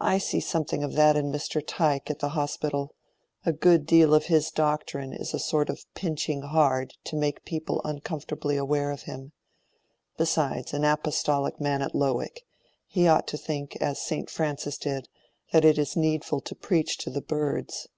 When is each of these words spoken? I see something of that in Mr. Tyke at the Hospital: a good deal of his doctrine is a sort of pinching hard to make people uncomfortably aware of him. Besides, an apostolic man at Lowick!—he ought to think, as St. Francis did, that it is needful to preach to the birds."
I 0.00 0.16
see 0.16 0.40
something 0.40 0.82
of 0.82 0.94
that 0.94 1.14
in 1.14 1.30
Mr. 1.30 1.62
Tyke 1.62 2.10
at 2.10 2.20
the 2.20 2.30
Hospital: 2.30 2.94
a 3.44 3.52
good 3.52 3.84
deal 3.84 4.14
of 4.14 4.24
his 4.24 4.50
doctrine 4.50 5.12
is 5.12 5.34
a 5.34 5.38
sort 5.38 5.68
of 5.68 5.84
pinching 5.92 6.40
hard 6.40 6.94
to 7.04 7.16
make 7.16 7.44
people 7.44 7.82
uncomfortably 7.84 8.56
aware 8.56 8.90
of 8.90 9.02
him. 9.02 9.32
Besides, 10.16 10.72
an 10.72 10.84
apostolic 10.86 11.60
man 11.60 11.82
at 11.82 11.94
Lowick!—he 11.94 13.06
ought 13.06 13.26
to 13.28 13.36
think, 13.36 13.76
as 13.76 14.00
St. 14.00 14.30
Francis 14.30 14.78
did, 14.78 15.10
that 15.52 15.66
it 15.66 15.76
is 15.76 15.98
needful 15.98 16.40
to 16.40 16.54
preach 16.54 16.96
to 16.96 17.10
the 17.10 17.20
birds." 17.20 17.88